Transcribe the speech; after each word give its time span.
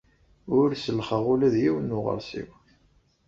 Ur 0.59 0.69
sellxeɣ 0.83 1.23
ula 1.33 1.47
d 1.53 1.55
yiwen 1.63 1.91
n 1.93 1.97
uɣersiw. 1.97 2.49